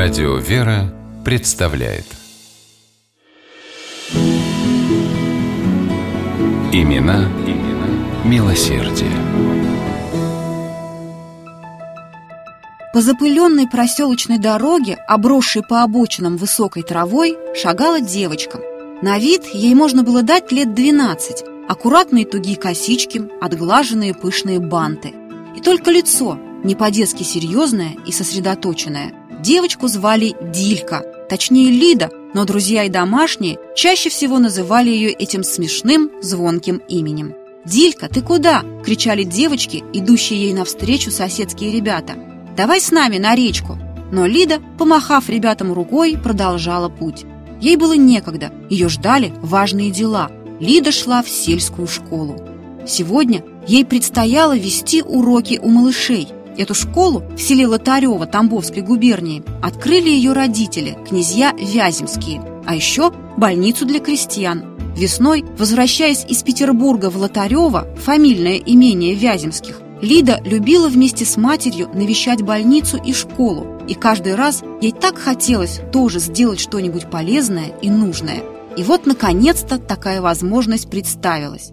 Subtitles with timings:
[0.00, 2.04] Радио «Вера» представляет
[6.72, 7.88] Имена, имена
[8.24, 9.10] милосердие.
[12.94, 18.60] По запыленной проселочной дороге, обросшей по обочинам высокой травой, шагала девочка.
[19.02, 21.44] На вид ей можно было дать лет 12.
[21.68, 25.12] Аккуратные тугие косички, отглаженные пышные банты.
[25.56, 29.12] И только лицо, не по-детски серьезное и сосредоточенное.
[29.40, 36.10] Девочку звали Дилька, точнее Лида, но друзья и домашние чаще всего называли ее этим смешным,
[36.20, 37.34] звонким именем.
[37.64, 42.14] «Дилька, ты куда?»– кричали девочки, идущие ей навстречу соседские ребята.
[42.56, 43.78] «Давай с нами на речку!»
[44.10, 47.24] Но Лида, помахав ребятам рукой, продолжала путь.
[47.60, 50.30] Ей было некогда, ее ждали важные дела.
[50.58, 52.40] Лида шла в сельскую школу.
[52.86, 56.28] Сегодня ей предстояло вести уроки у малышей.
[56.58, 63.86] Эту школу в селе Лотарево Тамбовской губернии открыли ее родители, князья Вяземские, а еще больницу
[63.86, 64.64] для крестьян.
[64.96, 72.42] Весной, возвращаясь из Петербурга в Лотарево, фамильное имение Вяземских, Лида любила вместе с матерью навещать
[72.42, 78.42] больницу и школу, и каждый раз ей так хотелось тоже сделать что-нибудь полезное и нужное.
[78.76, 81.70] И вот, наконец-то, такая возможность представилась.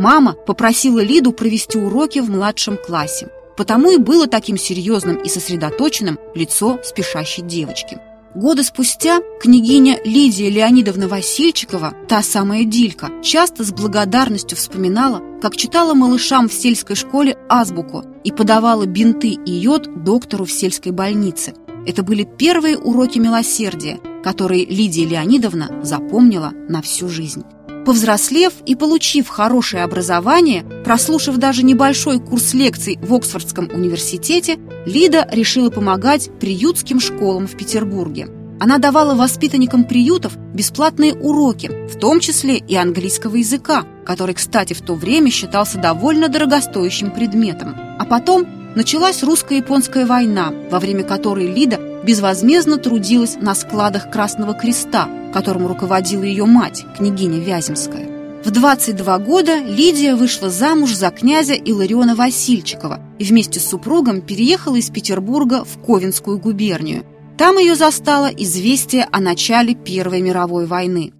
[0.00, 3.28] Мама попросила Лиду провести уроки в младшем классе.
[3.54, 7.98] Потому и было таким серьезным и сосредоточенным лицо спешащей девочки.
[8.34, 15.92] Годы спустя княгиня Лидия Леонидовна Васильчикова, та самая Дилька, часто с благодарностью вспоминала, как читала
[15.92, 21.52] малышам в сельской школе азбуку и подавала бинты и йод доктору в сельской больнице.
[21.86, 27.44] Это были первые уроки милосердия, которые Лидия Леонидовна запомнила на всю жизнь.
[27.84, 35.70] Повзрослев и получив хорошее образование, прослушав даже небольшой курс лекций в Оксфордском университете, Лида решила
[35.70, 38.28] помогать приютским школам в Петербурге.
[38.60, 44.82] Она давала воспитанникам приютов бесплатные уроки, в том числе и английского языка, который, кстати, в
[44.82, 47.74] то время считался довольно дорогостоящим предметом.
[47.98, 48.46] А потом
[48.76, 56.22] началась русско-японская война, во время которой Лида безвозмездно трудилась на складах Красного Креста, которым руководила
[56.22, 58.08] ее мать, княгиня Вяземская.
[58.44, 64.76] В 22 года Лидия вышла замуж за князя Илариона Васильчикова и вместе с супругом переехала
[64.76, 67.04] из Петербурга в Ковенскую губернию.
[67.36, 71.12] Там ее застало известие о начале Первой мировой войны.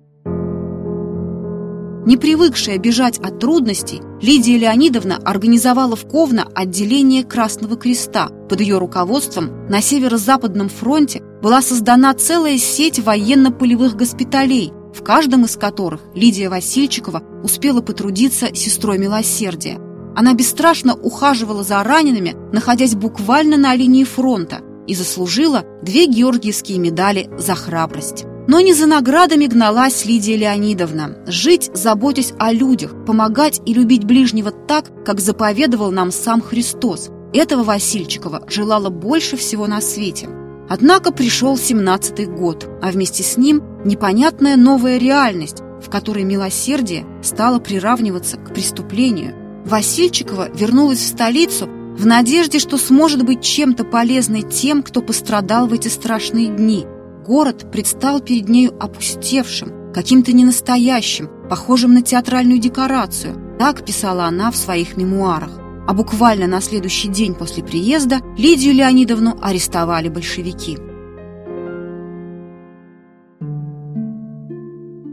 [2.11, 8.31] Не привыкшая бежать от трудностей, Лидия Леонидовна организовала в Ковно отделение Красного Креста.
[8.49, 15.57] Под ее руководством на Северо-Западном фронте была создана целая сеть военно-полевых госпиталей, в каждом из
[15.57, 19.79] которых Лидия Васильчикова успела потрудиться сестрой милосердия.
[20.17, 27.31] Она бесстрашно ухаживала за ранеными, находясь буквально на линии фронта, и заслужила две георгиевские медали
[27.39, 28.25] за храбрость.
[28.51, 31.19] Но не за наградами гналась Лидия Леонидовна.
[31.25, 37.11] Жить, заботясь о людях, помогать и любить ближнего так, как заповедовал нам сам Христос.
[37.33, 40.29] Этого Васильчикова желала больше всего на свете.
[40.69, 47.61] Однако пришел семнадцатый год, а вместе с ним непонятная новая реальность, в которой милосердие стало
[47.61, 49.33] приравниваться к преступлению.
[49.65, 55.73] Васильчикова вернулась в столицу в надежде, что сможет быть чем-то полезной тем, кто пострадал в
[55.73, 56.85] эти страшные дни–
[57.31, 63.57] Город предстал перед нею опустевшим, каким-то ненастоящим, похожим на театральную декорацию.
[63.57, 65.57] Так писала она в своих мемуарах.
[65.87, 70.77] А буквально на следующий день после приезда Лидию Леонидовну арестовали большевики.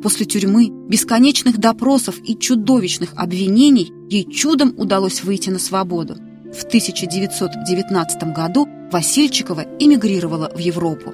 [0.01, 6.15] После тюрьмы, бесконечных допросов и чудовищных обвинений ей чудом удалось выйти на свободу.
[6.51, 11.13] В 1919 году Васильчикова эмигрировала в Европу.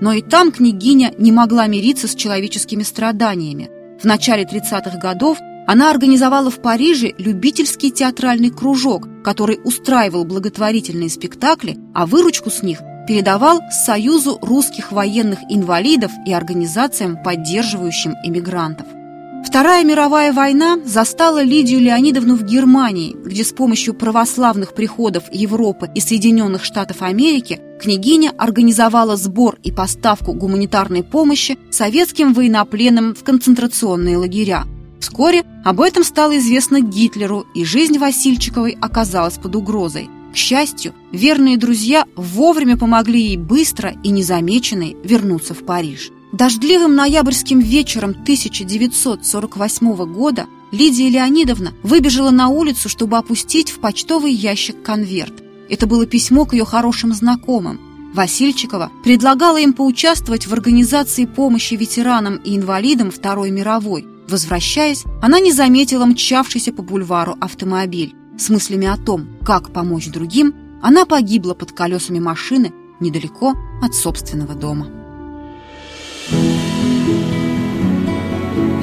[0.00, 3.70] Но и там княгиня не могла мириться с человеческими страданиями.
[4.00, 11.78] В начале 30-х годов она организовала в Париже любительский театральный кружок, который устраивал благотворительные спектакли,
[11.94, 18.86] а выручку с них передавал Союзу русских военных инвалидов и организациям, поддерживающим иммигрантов.
[19.54, 26.00] Вторая мировая война застала Лидию Леонидовну в Германии, где с помощью православных приходов Европы и
[26.00, 34.64] Соединенных Штатов Америки княгиня организовала сбор и поставку гуманитарной помощи советским военнопленным в концентрационные лагеря.
[34.98, 40.10] Вскоре об этом стало известно Гитлеру, и жизнь Васильчиковой оказалась под угрозой.
[40.32, 46.10] К счастью, верные друзья вовремя помогли ей быстро и незамеченной вернуться в Париж.
[46.34, 54.82] Дождливым ноябрьским вечером 1948 года Лидия Леонидовна выбежала на улицу, чтобы опустить в почтовый ящик
[54.82, 55.44] конверт.
[55.70, 57.78] Это было письмо к ее хорошим знакомым.
[58.14, 64.04] Васильчикова предлагала им поучаствовать в организации помощи ветеранам и инвалидам Второй мировой.
[64.28, 68.12] Возвращаясь, она не заметила мчавшийся по бульвару автомобиль.
[68.36, 70.52] С мыслями о том, как помочь другим,
[70.82, 75.03] она погибла под колесами машины недалеко от собственного дома.